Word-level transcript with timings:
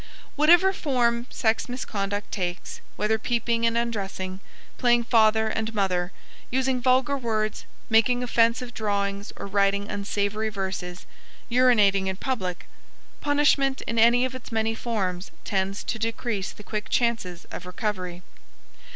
Whatever 0.35 0.73
form 0.73 1.27
sex 1.29 1.69
misconduct 1.69 2.31
takes 2.31 2.81
whether 2.95 3.19
peeping 3.19 3.67
and 3.67 3.77
undressing, 3.77 4.39
playing 4.79 5.03
"father 5.03 5.47
and 5.47 5.75
mother," 5.75 6.11
using 6.49 6.81
vulgar 6.81 7.15
words, 7.15 7.65
making 7.87 8.23
offensive 8.23 8.73
drawings 8.73 9.31
or 9.35 9.45
writing 9.45 9.91
unsavory 9.91 10.49
verses, 10.49 11.05
urinating 11.51 12.07
in 12.07 12.15
public 12.15 12.65
punishment 13.19 13.81
in 13.83 13.99
any 13.99 14.25
of 14.25 14.33
its 14.33 14.51
many 14.51 14.73
forms 14.73 15.29
tends 15.45 15.83
to 15.83 15.99
decrease 15.99 16.51
the 16.51 16.63
quick 16.63 16.89
chances 16.89 17.45
of 17.51 17.67
recovery. 17.67 18.23